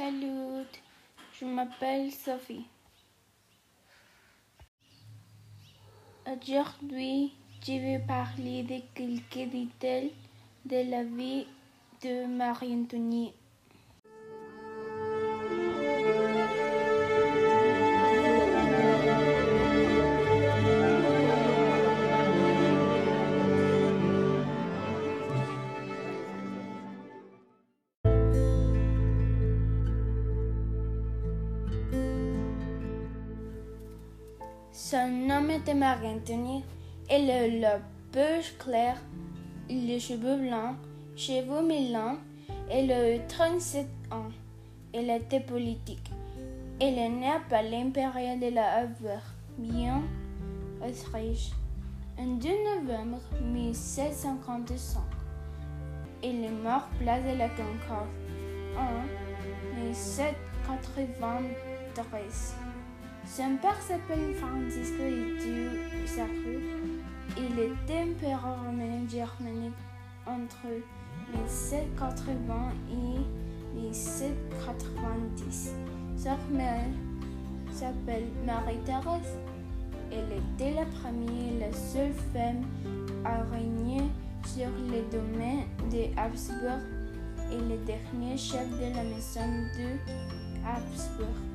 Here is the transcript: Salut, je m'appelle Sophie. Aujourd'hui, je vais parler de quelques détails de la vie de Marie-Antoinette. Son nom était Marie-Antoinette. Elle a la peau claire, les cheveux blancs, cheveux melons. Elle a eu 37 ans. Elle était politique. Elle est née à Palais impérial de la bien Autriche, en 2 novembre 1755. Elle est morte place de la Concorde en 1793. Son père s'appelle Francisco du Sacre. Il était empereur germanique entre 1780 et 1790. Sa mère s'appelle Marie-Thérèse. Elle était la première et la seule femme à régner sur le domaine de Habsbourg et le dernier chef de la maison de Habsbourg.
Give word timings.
Salut, 0.00 0.64
je 1.38 1.44
m'appelle 1.44 2.10
Sophie. 2.10 2.64
Aujourd'hui, 6.24 7.34
je 7.60 7.72
vais 7.72 8.02
parler 8.08 8.62
de 8.62 8.80
quelques 8.94 9.50
détails 9.50 10.12
de 10.64 10.90
la 10.90 11.04
vie 11.04 11.46
de 12.02 12.24
Marie-Antoinette. 12.24 13.39
Son 34.72 35.08
nom 35.26 35.48
était 35.48 35.74
Marie-Antoinette. 35.74 36.62
Elle 37.08 37.28
a 37.28 37.48
la 37.48 37.80
peau 38.12 38.40
claire, 38.60 39.02
les 39.68 39.98
cheveux 39.98 40.36
blancs, 40.36 40.76
cheveux 41.16 41.62
melons. 41.62 42.18
Elle 42.70 42.92
a 42.92 43.16
eu 43.16 43.20
37 43.26 43.88
ans. 44.12 44.28
Elle 44.92 45.10
était 45.10 45.40
politique. 45.40 46.12
Elle 46.80 46.98
est 46.98 47.08
née 47.08 47.30
à 47.30 47.40
Palais 47.48 47.82
impérial 47.82 48.38
de 48.38 48.50
la 48.54 48.86
bien 49.58 50.02
Autriche, 50.80 51.50
en 52.16 52.36
2 52.36 52.48
novembre 52.48 53.18
1755. 53.42 55.02
Elle 56.22 56.44
est 56.44 56.48
morte 56.48 56.86
place 57.00 57.24
de 57.24 57.32
la 57.36 57.48
Concorde 57.48 58.06
en 58.78 59.02
1793. 59.82 62.54
Son 63.26 63.56
père 63.60 63.80
s'appelle 63.80 64.34
Francisco 64.34 65.02
du 65.02 66.06
Sacre. 66.06 66.30
Il 67.36 67.58
était 67.58 68.02
empereur 68.02 68.58
germanique 69.08 69.74
entre 70.26 70.66
1780 71.32 72.72
et 72.90 73.18
1790. 73.80 75.74
Sa 76.16 76.36
mère 76.50 76.88
s'appelle 77.72 78.28
Marie-Thérèse. 78.44 79.38
Elle 80.10 80.32
était 80.32 80.74
la 80.74 80.86
première 80.86 81.52
et 81.52 81.60
la 81.60 81.72
seule 81.72 82.14
femme 82.32 82.64
à 83.24 83.42
régner 83.54 84.10
sur 84.44 84.68
le 84.88 85.02
domaine 85.12 85.66
de 85.90 86.02
Habsbourg 86.18 86.82
et 87.52 87.58
le 87.58 87.76
dernier 87.84 88.36
chef 88.36 88.68
de 88.70 88.94
la 88.94 89.04
maison 89.04 89.48
de 89.76 89.98
Habsbourg. 90.66 91.49